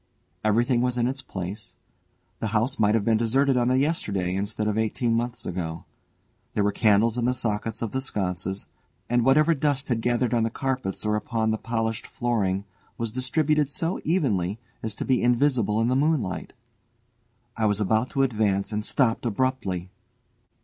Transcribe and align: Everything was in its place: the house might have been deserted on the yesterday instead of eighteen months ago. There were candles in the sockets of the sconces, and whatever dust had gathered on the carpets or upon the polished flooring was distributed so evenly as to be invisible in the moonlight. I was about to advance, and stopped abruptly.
Everything 0.43 0.81
was 0.81 0.97
in 0.97 1.05
its 1.07 1.21
place: 1.21 1.75
the 2.39 2.47
house 2.57 2.79
might 2.79 2.95
have 2.95 3.05
been 3.05 3.17
deserted 3.19 3.55
on 3.55 3.67
the 3.67 3.77
yesterday 3.77 4.33
instead 4.33 4.67
of 4.67 4.75
eighteen 4.75 5.13
months 5.13 5.45
ago. 5.45 5.85
There 6.55 6.63
were 6.63 6.71
candles 6.71 7.19
in 7.19 7.25
the 7.25 7.35
sockets 7.35 7.83
of 7.83 7.91
the 7.91 8.01
sconces, 8.01 8.67
and 9.11 9.23
whatever 9.23 9.53
dust 9.53 9.89
had 9.89 10.01
gathered 10.01 10.33
on 10.33 10.41
the 10.41 10.49
carpets 10.49 11.05
or 11.05 11.15
upon 11.15 11.51
the 11.51 11.59
polished 11.59 12.07
flooring 12.07 12.65
was 12.97 13.11
distributed 13.11 13.69
so 13.69 13.99
evenly 14.03 14.57
as 14.81 14.95
to 14.95 15.05
be 15.05 15.21
invisible 15.21 15.79
in 15.79 15.87
the 15.87 15.95
moonlight. 15.95 16.53
I 17.55 17.67
was 17.67 17.79
about 17.79 18.09
to 18.09 18.23
advance, 18.23 18.71
and 18.71 18.83
stopped 18.83 19.23
abruptly. 19.23 19.91